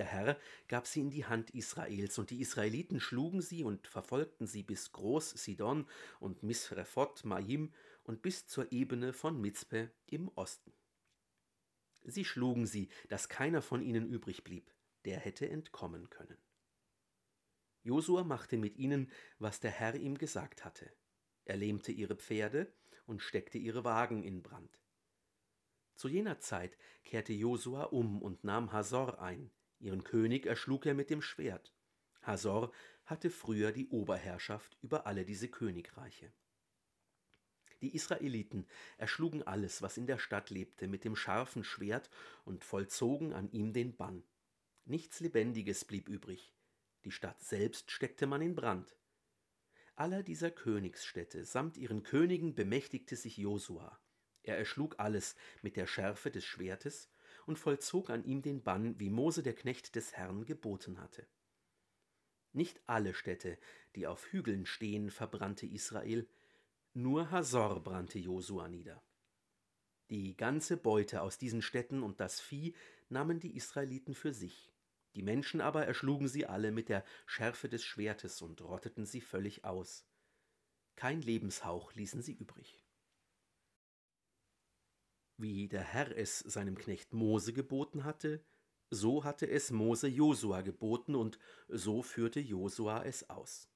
Der 0.00 0.06
Herr 0.06 0.40
gab 0.68 0.86
sie 0.86 1.00
in 1.00 1.10
die 1.10 1.26
Hand 1.26 1.50
Israels, 1.50 2.18
und 2.18 2.30
die 2.30 2.40
Israeliten 2.40 3.00
schlugen 3.00 3.42
sie 3.42 3.64
und 3.64 3.86
verfolgten 3.86 4.46
sie 4.46 4.62
bis 4.62 4.92
Groß 4.92 5.32
Sidon 5.32 5.86
und 6.20 6.42
Misrephot 6.42 7.22
Maim 7.26 7.70
und 8.04 8.22
bis 8.22 8.46
zur 8.46 8.72
Ebene 8.72 9.12
von 9.12 9.38
Mizpe 9.38 9.90
im 10.06 10.28
Osten. 10.36 10.72
Sie 12.02 12.24
schlugen 12.24 12.66
sie, 12.66 12.88
dass 13.10 13.28
keiner 13.28 13.60
von 13.60 13.82
ihnen 13.82 14.06
übrig 14.06 14.42
blieb, 14.42 14.72
der 15.04 15.18
hätte 15.18 15.50
entkommen 15.50 16.08
können. 16.08 16.38
Josua 17.82 18.24
machte 18.24 18.56
mit 18.56 18.78
ihnen, 18.78 19.12
was 19.38 19.60
der 19.60 19.70
Herr 19.70 19.96
ihm 19.96 20.16
gesagt 20.16 20.64
hatte. 20.64 20.90
Er 21.44 21.58
lähmte 21.58 21.92
ihre 21.92 22.16
Pferde 22.16 22.72
und 23.04 23.20
steckte 23.20 23.58
ihre 23.58 23.84
Wagen 23.84 24.24
in 24.24 24.42
Brand. 24.42 24.80
Zu 25.94 26.08
jener 26.08 26.40
Zeit 26.40 26.78
kehrte 27.04 27.34
Josua 27.34 27.82
um 27.82 28.22
und 28.22 28.44
nahm 28.44 28.72
Hasor 28.72 29.20
ein. 29.20 29.50
Ihren 29.80 30.04
König 30.04 30.46
erschlug 30.46 30.86
er 30.86 30.94
mit 30.94 31.10
dem 31.10 31.22
Schwert. 31.22 31.74
Hasor 32.22 32.72
hatte 33.06 33.30
früher 33.30 33.72
die 33.72 33.88
Oberherrschaft 33.88 34.76
über 34.82 35.06
alle 35.06 35.24
diese 35.24 35.48
Königreiche. 35.48 36.32
Die 37.80 37.94
Israeliten 37.94 38.66
erschlugen 38.98 39.42
alles, 39.42 39.80
was 39.80 39.96
in 39.96 40.06
der 40.06 40.18
Stadt 40.18 40.50
lebte, 40.50 40.86
mit 40.86 41.04
dem 41.04 41.16
scharfen 41.16 41.64
Schwert 41.64 42.10
und 42.44 42.62
vollzogen 42.62 43.32
an 43.32 43.50
ihm 43.52 43.72
den 43.72 43.96
Bann. 43.96 44.22
Nichts 44.84 45.20
Lebendiges 45.20 45.86
blieb 45.86 46.08
übrig. 46.08 46.54
Die 47.04 47.10
Stadt 47.10 47.40
selbst 47.42 47.90
steckte 47.90 48.26
man 48.26 48.42
in 48.42 48.54
Brand. 48.54 48.94
Aller 49.96 50.22
dieser 50.22 50.50
Königsstädte 50.50 51.44
samt 51.44 51.78
ihren 51.78 52.02
Königen 52.02 52.54
bemächtigte 52.54 53.16
sich 53.16 53.38
Josua. 53.38 53.98
Er 54.42 54.58
erschlug 54.58 54.96
alles 54.98 55.36
mit 55.62 55.76
der 55.76 55.86
Schärfe 55.86 56.30
des 56.30 56.44
Schwertes 56.44 57.09
und 57.50 57.58
vollzog 57.58 58.10
an 58.10 58.22
ihm 58.24 58.42
den 58.42 58.62
Bann, 58.62 59.00
wie 59.00 59.10
Mose 59.10 59.42
der 59.42 59.56
Knecht 59.56 59.96
des 59.96 60.12
Herrn 60.12 60.46
geboten 60.46 61.00
hatte. 61.00 61.26
Nicht 62.52 62.80
alle 62.86 63.12
Städte, 63.12 63.58
die 63.96 64.06
auf 64.06 64.26
Hügeln 64.26 64.66
stehen, 64.66 65.10
verbrannte 65.10 65.66
Israel, 65.66 66.28
nur 66.94 67.32
Hasor 67.32 67.82
brannte 67.82 68.20
Josua 68.20 68.68
nieder. 68.68 69.02
Die 70.10 70.36
ganze 70.36 70.76
Beute 70.76 71.22
aus 71.22 71.38
diesen 71.38 71.60
Städten 71.60 72.04
und 72.04 72.20
das 72.20 72.40
Vieh 72.40 72.72
nahmen 73.08 73.40
die 73.40 73.56
Israeliten 73.56 74.14
für 74.14 74.32
sich. 74.32 74.72
Die 75.16 75.22
Menschen 75.22 75.60
aber 75.60 75.84
erschlugen 75.84 76.28
sie 76.28 76.46
alle 76.46 76.70
mit 76.70 76.88
der 76.88 77.04
Schärfe 77.26 77.68
des 77.68 77.82
Schwertes 77.82 78.42
und 78.42 78.60
rotteten 78.62 79.06
sie 79.06 79.20
völlig 79.20 79.64
aus. 79.64 80.06
Kein 80.94 81.20
Lebenshauch 81.20 81.94
ließen 81.94 82.22
sie 82.22 82.34
übrig. 82.34 82.79
Wie 85.40 85.68
der 85.68 85.80
Herr 85.80 86.14
es 86.18 86.40
seinem 86.40 86.76
Knecht 86.76 87.14
Mose 87.14 87.54
geboten 87.54 88.04
hatte, 88.04 88.44
so 88.90 89.24
hatte 89.24 89.48
es 89.48 89.70
Mose 89.70 90.06
Josua 90.06 90.60
geboten 90.60 91.14
und 91.14 91.38
so 91.66 92.02
führte 92.02 92.40
Josua 92.40 93.04
es 93.04 93.30
aus. 93.30 93.70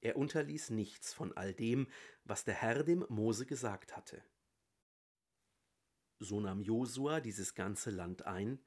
Er 0.00 0.16
unterließ 0.16 0.70
nichts 0.70 1.12
von 1.12 1.36
all 1.36 1.54
dem, 1.54 1.88
was 2.22 2.44
der 2.44 2.54
Herr 2.54 2.84
dem 2.84 3.04
Mose 3.08 3.46
gesagt 3.46 3.96
hatte. 3.96 4.22
So 6.20 6.38
nahm 6.38 6.60
Josua 6.60 7.18
dieses 7.18 7.56
ganze 7.56 7.90
Land 7.90 8.24
ein, 8.24 8.60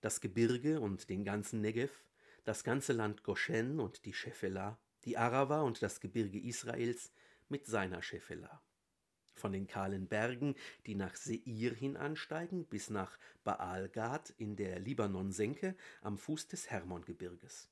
das 0.00 0.22
Gebirge 0.22 0.80
und 0.80 1.10
den 1.10 1.24
ganzen 1.24 1.60
Negev, 1.60 1.92
das 2.44 2.64
ganze 2.64 2.94
Land 2.94 3.22
Goshen 3.22 3.80
und 3.80 4.06
die 4.06 4.14
Schephelah, 4.14 4.80
die 5.04 5.18
Arava 5.18 5.60
und 5.60 5.82
das 5.82 6.00
Gebirge 6.00 6.40
Israels 6.40 7.12
mit 7.50 7.66
seiner 7.66 8.00
Schephelah. 8.00 8.62
Von 9.34 9.52
den 9.52 9.66
kahlen 9.66 10.06
Bergen, 10.06 10.54
die 10.86 10.94
nach 10.94 11.16
Seir 11.16 11.74
hin 11.74 11.96
ansteigen, 11.96 12.66
bis 12.66 12.90
nach 12.90 13.18
Baalgad 13.44 14.30
in 14.38 14.56
der 14.56 14.78
Libanonsenke 14.78 15.76
am 16.00 16.18
Fuß 16.18 16.48
des 16.48 16.70
Hermongebirges. 16.70 17.70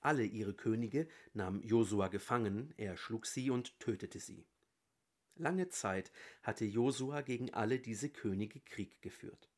Alle 0.00 0.24
ihre 0.24 0.54
Könige 0.54 1.08
nahm 1.32 1.62
Josua 1.62 2.08
gefangen, 2.08 2.74
er 2.76 2.96
schlug 2.96 3.26
sie 3.26 3.50
und 3.50 3.78
tötete 3.80 4.20
sie. 4.20 4.46
Lange 5.34 5.68
Zeit 5.68 6.12
hatte 6.42 6.64
Josua 6.64 7.20
gegen 7.20 7.52
alle 7.52 7.78
diese 7.78 8.08
Könige 8.08 8.60
Krieg 8.60 9.02
geführt. 9.02 9.50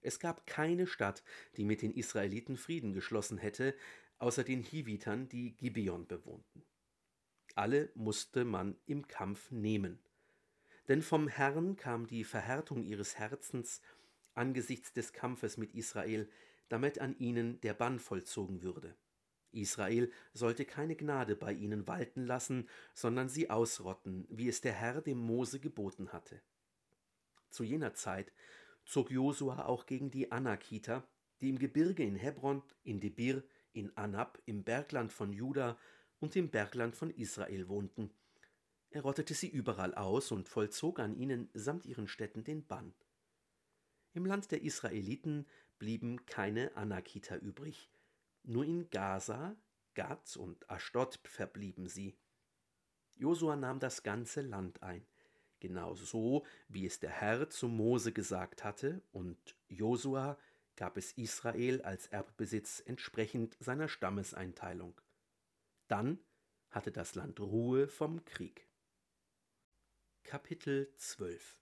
Es 0.00 0.18
gab 0.18 0.46
keine 0.46 0.86
Stadt, 0.86 1.22
die 1.56 1.64
mit 1.64 1.82
den 1.82 1.92
Israeliten 1.92 2.56
Frieden 2.56 2.92
geschlossen 2.92 3.38
hätte, 3.38 3.74
außer 4.18 4.44
den 4.44 4.62
Hivitern, 4.62 5.28
die 5.28 5.56
Gibeon 5.56 6.06
bewohnten. 6.06 6.64
Alle 7.54 7.90
musste 7.94 8.44
man 8.44 8.76
im 8.86 9.06
Kampf 9.08 9.50
nehmen. 9.50 9.98
Denn 10.92 11.00
vom 11.00 11.26
Herrn 11.26 11.76
kam 11.76 12.06
die 12.06 12.22
Verhärtung 12.22 12.82
ihres 12.82 13.18
Herzens 13.18 13.80
angesichts 14.34 14.92
des 14.92 15.14
Kampfes 15.14 15.56
mit 15.56 15.72
Israel, 15.72 16.28
damit 16.68 16.98
an 16.98 17.16
ihnen 17.18 17.58
der 17.62 17.72
Bann 17.72 17.98
vollzogen 17.98 18.60
würde. 18.60 18.94
Israel 19.52 20.12
sollte 20.34 20.66
keine 20.66 20.94
Gnade 20.94 21.34
bei 21.34 21.54
ihnen 21.54 21.86
walten 21.86 22.26
lassen, 22.26 22.68
sondern 22.92 23.30
sie 23.30 23.48
ausrotten, 23.48 24.26
wie 24.28 24.50
es 24.50 24.60
der 24.60 24.74
Herr 24.74 25.00
dem 25.00 25.16
Mose 25.16 25.60
geboten 25.60 26.12
hatte. 26.12 26.42
Zu 27.48 27.64
jener 27.64 27.94
Zeit 27.94 28.30
zog 28.84 29.10
Josua 29.10 29.64
auch 29.64 29.86
gegen 29.86 30.10
die 30.10 30.30
Anakiter, 30.30 31.08
die 31.40 31.48
im 31.48 31.58
Gebirge 31.58 32.04
in 32.04 32.16
Hebron, 32.16 32.62
in 32.84 33.00
Debir, 33.00 33.42
in 33.72 33.96
Anab, 33.96 34.42
im 34.44 34.62
Bergland 34.62 35.10
von 35.10 35.32
Juda 35.32 35.78
und 36.20 36.36
im 36.36 36.50
Bergland 36.50 36.94
von 36.94 37.08
Israel 37.08 37.68
wohnten. 37.68 38.10
Er 38.92 39.00
rottete 39.00 39.32
sie 39.32 39.48
überall 39.48 39.94
aus 39.94 40.32
und 40.32 40.50
vollzog 40.50 40.98
an 40.98 41.14
ihnen 41.14 41.48
samt 41.54 41.86
ihren 41.86 42.06
Städten 42.06 42.44
den 42.44 42.66
Bann. 42.66 42.94
Im 44.12 44.26
Land 44.26 44.50
der 44.50 44.60
Israeliten 44.60 45.46
blieben 45.78 46.26
keine 46.26 46.76
Anakiter 46.76 47.40
übrig, 47.40 47.90
nur 48.42 48.66
in 48.66 48.90
Gaza, 48.90 49.56
Gad 49.94 50.36
und 50.36 50.68
Aschdod 50.68 51.18
verblieben 51.24 51.88
sie. 51.88 52.18
Josua 53.16 53.56
nahm 53.56 53.80
das 53.80 54.02
ganze 54.02 54.42
Land 54.42 54.82
ein, 54.82 55.06
genau 55.58 55.94
so, 55.94 56.44
wie 56.68 56.84
es 56.84 57.00
der 57.00 57.12
Herr 57.12 57.48
zu 57.48 57.68
Mose 57.68 58.12
gesagt 58.12 58.62
hatte, 58.62 59.00
und 59.10 59.56
Josua 59.68 60.36
gab 60.76 60.98
es 60.98 61.12
Israel 61.12 61.80
als 61.80 62.08
Erbbesitz 62.08 62.82
entsprechend 62.84 63.56
seiner 63.58 63.88
Stammeseinteilung. 63.88 65.00
Dann 65.88 66.18
hatte 66.68 66.92
das 66.92 67.14
Land 67.14 67.40
Ruhe 67.40 67.88
vom 67.88 68.22
Krieg. 68.26 68.68
Kapitel 70.24 70.90
12 70.96 71.60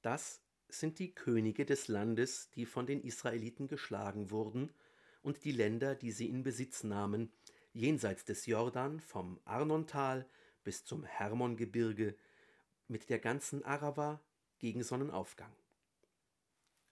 Das 0.00 0.40
sind 0.68 0.98
die 0.98 1.14
Könige 1.14 1.66
des 1.66 1.88
Landes, 1.88 2.50
die 2.50 2.64
von 2.64 2.86
den 2.86 3.02
Israeliten 3.02 3.66
geschlagen 3.66 4.30
wurden, 4.30 4.72
und 5.20 5.44
die 5.44 5.52
Länder, 5.52 5.94
die 5.94 6.12
sie 6.12 6.28
in 6.30 6.42
Besitz 6.42 6.84
nahmen, 6.84 7.30
jenseits 7.72 8.24
des 8.24 8.46
Jordan 8.46 9.00
vom 9.00 9.38
Arnontal 9.44 10.26
bis 10.64 10.84
zum 10.84 11.04
Hermongebirge, 11.04 12.16
mit 12.86 13.10
der 13.10 13.18
ganzen 13.18 13.62
Arava 13.64 14.22
gegen 14.58 14.82
Sonnenaufgang. 14.82 15.54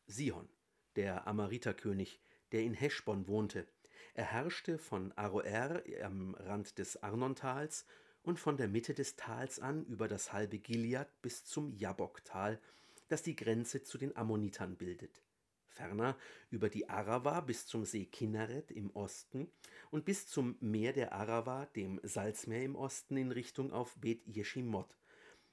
Sihon, 0.06 0.48
der 0.96 1.26
Amariterkönig, 1.26 2.20
der 2.52 2.62
in 2.62 2.74
Heschbon 2.74 3.28
wohnte, 3.28 3.66
er 4.12 4.24
herrschte 4.24 4.78
von 4.78 5.12
Aroer 5.12 5.82
am 6.02 6.34
Rand 6.34 6.76
des 6.78 7.02
Arnontals 7.02 7.86
und 8.26 8.40
von 8.40 8.56
der 8.56 8.66
Mitte 8.66 8.92
des 8.92 9.14
Tals 9.14 9.60
an 9.60 9.84
über 9.86 10.08
das 10.08 10.32
halbe 10.32 10.58
Gilead 10.58 11.06
bis 11.22 11.44
zum 11.44 11.72
Jabboktal, 11.72 12.60
das 13.06 13.22
die 13.22 13.36
Grenze 13.36 13.84
zu 13.84 13.98
den 13.98 14.16
Ammonitern 14.16 14.76
bildet. 14.76 15.22
Ferner 15.68 16.16
über 16.50 16.68
die 16.68 16.88
Arava 16.88 17.40
bis 17.40 17.66
zum 17.66 17.84
See 17.84 18.04
Kinneret 18.04 18.72
im 18.72 18.90
Osten 18.96 19.48
und 19.92 20.04
bis 20.04 20.26
zum 20.26 20.56
Meer 20.58 20.92
der 20.92 21.12
Arava, 21.12 21.66
dem 21.66 22.00
Salzmeer 22.02 22.64
im 22.64 22.74
Osten, 22.74 23.16
in 23.16 23.30
Richtung 23.30 23.72
auf 23.72 23.94
Bet 23.96 24.26
Jeshimot 24.26 24.96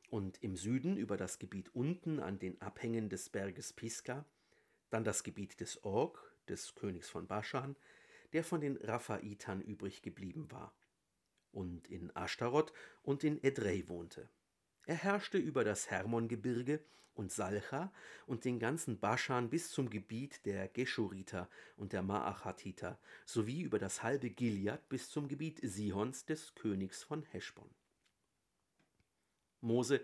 und 0.10 0.42
im 0.42 0.56
Süden 0.56 0.98
über 0.98 1.15
das 1.15 1.38
Gebiet 1.38 1.70
unten 1.75 2.20
an 2.20 2.39
den 2.39 2.60
Abhängen 2.60 3.08
des 3.08 3.30
Berges 3.30 3.72
Pisgah, 3.74 4.25
dann 4.89 5.03
das 5.03 5.24
Gebiet 5.24 5.60
des 5.60 5.84
Og, 5.84 6.18
des 6.48 6.74
Königs 6.74 7.10
von 7.10 7.27
Baschan, 7.27 7.75
der 8.32 8.44
von 8.44 8.62
den 8.62 8.77
Raphaitern 8.77 9.62
übrig 9.62 10.01
geblieben 10.01 10.50
war 10.50 10.74
und 11.53 11.89
in 11.89 12.13
Ashtaroth 12.15 12.74
und 13.03 13.24
in 13.24 13.41
Edrei 13.43 13.83
wohnte. 13.88 14.27
Er 14.86 14.95
herrschte 14.95 15.38
über 15.38 15.63
das 15.63 15.89
Hermongebirge 15.89 16.81
und 17.15 17.31
Salcha 17.31 17.91
und 18.25 18.43
den 18.43 18.60
ganzen 18.60 19.00
Baschan 19.00 19.50
bis 19.50 19.72
zum 19.72 19.89
Gebiet 19.89 20.45
der 20.45 20.67
Geschuriter 20.67 21.48
und 21.77 21.93
der 21.93 22.01
Maachatiter 22.01 23.00
sowie 23.25 23.62
über 23.62 23.79
das 23.79 24.03
halbe 24.03 24.29
Gilead 24.29 24.89
bis 24.89 25.10
zum 25.10 25.27
Gebiet 25.27 25.60
Sihons 25.62 26.25
des 26.25 26.55
Königs 26.55 27.03
von 27.03 27.24
Heschbon. 27.24 27.69
Mose 29.62 30.01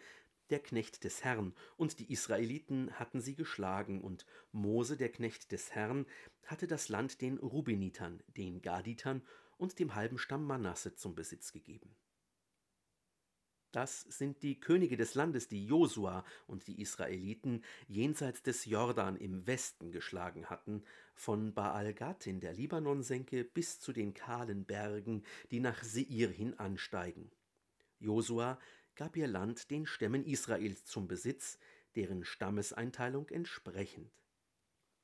der 0.49 0.59
Knecht 0.59 1.03
des 1.03 1.23
Herrn, 1.23 1.53
und 1.77 1.99
die 1.99 2.11
Israeliten 2.11 2.91
hatten 2.93 3.21
sie 3.21 3.35
geschlagen, 3.35 4.01
und 4.01 4.25
Mose, 4.51 4.97
der 4.97 5.11
Knecht 5.11 5.51
des 5.51 5.71
Herrn, 5.75 6.05
hatte 6.45 6.67
das 6.67 6.89
Land 6.89 7.21
den 7.21 7.37
Rubenitern, 7.37 8.23
den 8.35 8.61
Gaditern 8.61 9.21
und 9.59 9.77
dem 9.77 9.93
halben 9.93 10.17
Stamm 10.17 10.45
Manasse 10.45 10.95
zum 10.95 11.13
Besitz 11.13 11.51
gegeben. 11.51 11.95
Das 13.71 14.01
sind 14.01 14.41
die 14.41 14.59
Könige 14.59 14.97
des 14.97 15.13
Landes, 15.13 15.47
die 15.47 15.63
Josua 15.63 16.25
und 16.47 16.65
die 16.65 16.81
Israeliten 16.81 17.63
jenseits 17.87 18.41
des 18.41 18.65
Jordan 18.65 19.15
im 19.15 19.45
Westen 19.45 19.91
geschlagen 19.91 20.49
hatten, 20.49 20.83
von 21.13 21.53
Baal-Gad 21.53 22.25
in 22.25 22.39
der 22.39 22.53
Libanonsenke 22.53 23.43
bis 23.43 23.79
zu 23.79 23.93
den 23.93 24.15
kahlen 24.15 24.65
Bergen, 24.65 25.23
die 25.51 25.59
nach 25.59 25.83
Seir 25.83 26.29
hin 26.29 26.57
ansteigen. 26.57 27.29
Josua 27.99 28.57
gab 28.95 29.15
ihr 29.15 29.27
Land 29.27 29.69
den 29.69 29.85
Stämmen 29.85 30.25
Israels 30.25 30.85
zum 30.85 31.07
Besitz, 31.07 31.59
deren 31.95 32.23
Stammeseinteilung 32.23 33.29
entsprechend. 33.29 34.11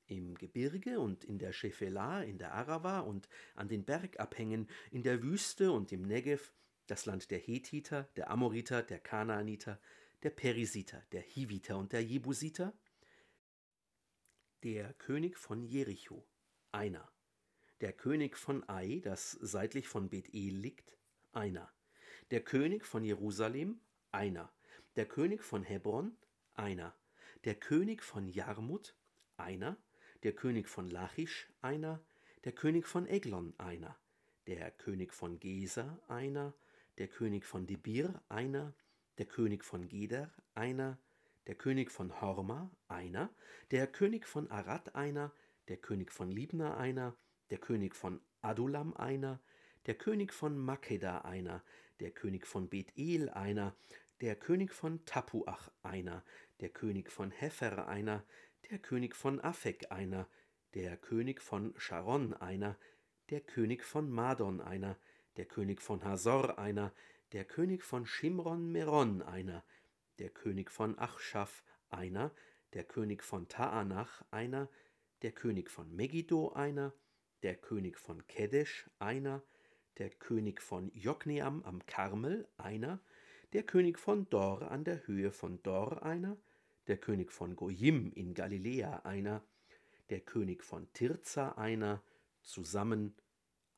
Im 0.08 0.36
Gebirge 0.36 1.00
und 1.00 1.24
in 1.24 1.40
der 1.40 1.52
Schefela, 1.52 2.22
in 2.24 2.38
der 2.38 2.54
Arava 2.54 3.00
und 3.00 3.28
an 3.56 3.68
den 3.68 3.86
Bergabhängen, 3.86 4.70
in 4.92 5.04
der 5.04 5.24
Wüste 5.24 5.72
und 5.72 5.92
im 5.92 6.04
Negev, 6.04 6.54
das 6.88 7.06
Land 7.06 7.32
der 7.32 7.40
Hethiter, 7.40 8.08
der 8.16 8.30
Amoriter, 8.30 8.84
der 8.84 9.00
Kanaaniter, 9.00 9.80
der 10.22 10.30
Perisiter, 10.30 11.04
der 11.12 11.22
Hiviter 11.22 11.78
und 11.78 11.94
der 11.94 12.04
Jebusiter, 12.04 12.74
der 14.64 14.94
König 14.94 15.38
von 15.38 15.64
Jericho, 15.64 16.28
einer, 16.72 17.12
der 17.82 17.94
König 17.94 18.38
von 18.38 18.68
Ai, 18.70 19.02
das 19.04 19.32
seitlich 19.32 19.88
von 19.88 20.10
Bethel 20.10 20.56
liegt, 20.56 20.96
einer, 21.34 21.72
der 22.32 22.44
König 22.44 22.86
von 22.86 23.04
Jerusalem, 23.04 23.80
einer. 24.12 24.52
Der 24.96 25.06
König 25.06 25.44
von 25.44 25.62
Hebron, 25.62 26.18
einer. 26.56 26.96
Der 27.44 27.54
König 27.54 28.02
von 28.02 28.28
Jarmut, 28.28 28.96
einer. 29.38 29.78
Der 30.26 30.34
König 30.34 30.68
von 30.68 30.90
Lachisch, 30.90 31.48
einer. 31.62 32.04
Der 32.46 32.52
König 32.52 32.88
von 32.88 33.06
Eglon, 33.06 33.54
einer. 33.60 33.96
Der 34.48 34.72
König 34.72 35.14
von 35.14 35.40
Gesa, 35.40 36.00
einer. 36.08 36.56
Der 36.98 37.08
König 37.08 37.46
von 37.46 37.68
Debir, 37.68 38.24
einer. 38.28 38.74
Der 39.20 39.28
König 39.28 39.64
von 39.64 39.88
Geder, 39.88 40.32
einer. 40.56 40.98
Der 41.46 41.54
König 41.54 41.92
von 41.92 42.22
Horma, 42.22 42.72
einer. 42.88 43.30
Der 43.70 43.86
König 43.86 44.26
von 44.26 44.50
Arad, 44.50 44.96
einer. 44.96 45.32
Der 45.68 45.78
König 45.78 46.12
von 46.12 46.32
Libna, 46.32 46.76
einer. 46.76 47.16
Der 47.52 47.60
König 47.60 47.96
von 47.96 48.20
Adulam, 48.42 48.96
einer. 48.96 49.40
Der 49.86 49.94
König 49.94 50.34
von 50.34 50.58
Makeda, 50.58 51.20
einer. 51.20 51.64
Der 52.00 52.10
König 52.10 52.48
von 52.48 52.68
Bethel, 52.68 53.30
einer 53.30 53.76
der 54.22 54.36
König 54.36 54.72
von 54.72 55.04
Tapuach 55.06 55.70
einer, 55.84 56.24
der 56.62 56.70
König 56.70 57.12
von 57.12 57.32
Hefer 57.32 57.88
einer, 57.88 58.24
der 58.72 58.80
König 58.80 59.16
von 59.16 59.40
Afek 59.42 59.92
einer, 59.92 60.28
der 60.74 60.98
König 60.98 61.42
von 61.42 61.74
Sharon 61.78 62.34
einer, 62.34 62.78
der 63.30 63.42
König 63.42 63.84
von 63.84 64.10
Madon 64.10 64.60
einer, 64.60 64.98
der 65.38 65.46
König 65.46 65.82
von 65.82 66.04
Hazor 66.04 66.58
einer, 66.58 66.92
der 67.32 67.46
König 67.46 67.84
von 67.84 68.06
Shimron 68.06 68.72
Meron 68.72 69.22
einer, 69.22 69.64
der 70.20 70.30
König 70.30 70.72
von 70.72 70.98
Achshaf 70.98 71.64
einer, 71.90 72.32
der 72.74 72.84
König 72.84 73.24
von 73.24 73.48
Taanach 73.48 74.24
einer, 74.32 74.70
der 75.22 75.32
König 75.32 75.70
von 75.70 75.96
Megiddo 75.96 76.54
einer, 76.54 76.94
der 77.44 77.56
König 77.56 78.00
von 78.00 78.26
Kedesh 78.28 78.90
einer, 79.00 79.44
der 79.98 80.10
König 80.10 80.62
von 80.62 80.92
Jokneam 80.94 81.64
am 81.64 81.86
Karmel 81.86 82.48
einer, 82.58 83.00
der 83.54 83.64
König 83.64 84.00
von 84.00 84.30
Dor 84.30 84.72
an 84.72 84.84
der 84.84 85.06
Höhe 85.08 85.32
von 85.32 85.62
Dor 85.62 86.04
einer, 86.04 86.38
der 86.88 86.98
König 86.98 87.32
von 87.32 87.56
Goyim 87.56 88.12
in 88.14 88.34
Galiläa 88.34 88.98
einer, 89.04 89.44
der 90.10 90.22
König 90.22 90.64
von 90.64 90.92
Tirza 90.94 91.54
einer, 91.54 92.04
zusammen 92.42 93.16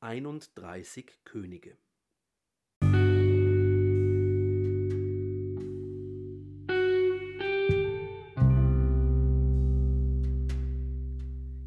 31 0.00 1.24
Könige. 1.24 1.76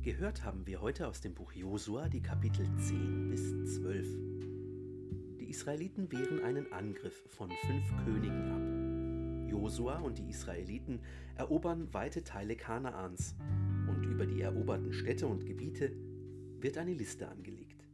Gehört 0.04 0.44
haben 0.44 0.68
wir 0.68 0.82
heute 0.82 1.08
aus 1.08 1.22
dem 1.22 1.34
Buch 1.34 1.52
Josua 1.54 2.08
die 2.08 2.22
Kapitel 2.22 2.68
10 2.78 3.30
bis 3.30 3.76
12. 3.82 4.32
Israeliten 5.40 6.12
wehren 6.12 6.44
einen 6.44 6.72
Angriff 6.72 7.24
von 7.30 7.52
fünf 7.52 8.06
Königen 8.06 8.52
ab. 8.52 8.71
Josua 9.52 10.00
und 10.00 10.18
die 10.18 10.30
Israeliten 10.30 11.02
erobern 11.36 11.94
weite 11.94 12.24
Teile 12.24 12.56
Kanaans 12.56 13.36
und 13.90 14.06
über 14.06 14.26
die 14.26 14.42
eroberten 14.42 14.94
Städte 14.94 15.28
und 15.28 15.46
Gebiete 15.46 15.92
wird 16.60 16.78
eine 16.78 16.94
Liste 16.94 17.28
angelegt. 17.28 17.86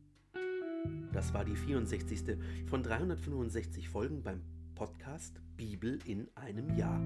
Das 1.11 1.33
war 1.33 1.43
die 1.43 1.55
64. 1.55 2.37
von 2.67 2.83
365 2.83 3.89
Folgen 3.89 4.21
beim 4.21 4.41
Podcast 4.75 5.41
Bibel 5.55 5.97
in 6.05 6.27
einem 6.35 6.77
Jahr. 6.77 7.01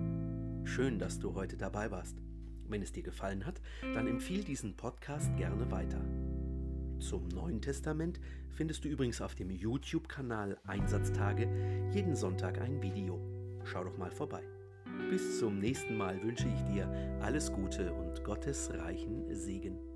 Schön, 0.65 0.99
dass 0.99 1.19
du 1.19 1.33
heute 1.33 1.55
dabei 1.55 1.89
warst. 1.89 2.17
Wenn 2.67 2.81
es 2.81 2.91
dir 2.91 3.03
gefallen 3.03 3.45
hat, 3.45 3.61
dann 3.93 4.07
empfiehl 4.07 4.43
diesen 4.43 4.75
Podcast 4.75 5.33
gerne 5.37 5.71
weiter. 5.71 6.01
Zum 6.99 7.29
Neuen 7.29 7.61
Testament 7.61 8.19
findest 8.49 8.83
du 8.83 8.89
übrigens 8.89 9.21
auf 9.21 9.33
dem 9.33 9.49
YouTube-Kanal 9.49 10.57
Einsatztage 10.65 11.47
jeden 11.93 12.15
Sonntag 12.15 12.59
ein 12.59 12.81
Video. 12.81 13.30
Schau 13.63 13.83
doch 13.83 13.97
mal 13.97 14.11
vorbei. 14.11 14.43
Bis 15.09 15.39
zum 15.39 15.59
nächsten 15.59 15.97
Mal 15.97 16.21
wünsche 16.21 16.47
ich 16.47 16.73
dir 16.73 16.89
alles 17.21 17.51
Gute 17.51 17.93
und 17.93 18.23
Gottes 18.23 18.71
reichen 18.73 19.33
Segen. 19.33 19.90